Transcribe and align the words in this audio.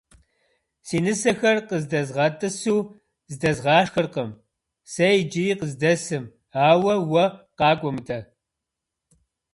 Си 0.87 0.97
нысэхэр 1.03 1.57
къыздэзгъэтӏысу 1.67 2.79
здэзгъашхэркъым 3.33 4.29
сэ 4.93 5.05
иджыри 5.19 5.55
къыздэсым, 5.59 6.23
ауэ 6.69 6.93
уэ 7.11 7.25
къакӏуэ 7.57 7.91
мыдэ. 7.95 8.19